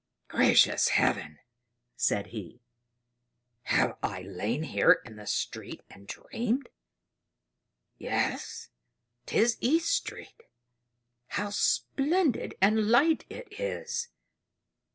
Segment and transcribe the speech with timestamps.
[0.27, 1.37] "Gracious Heaven!"
[1.95, 2.63] said he.
[3.65, 6.69] "Have I lain here in the street and dreamed?
[7.99, 8.69] Yes;
[9.27, 10.41] 'tis East Street!
[11.27, 14.07] How splendid and light it is!